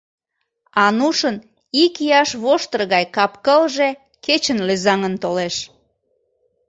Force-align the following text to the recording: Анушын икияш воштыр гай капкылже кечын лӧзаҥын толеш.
Анушын 0.85 1.35
икияш 1.83 2.29
воштыр 2.43 2.81
гай 2.93 3.05
капкылже 3.15 3.89
кечын 4.25 4.59
лӧзаҥын 4.67 5.13
толеш. 5.23 5.55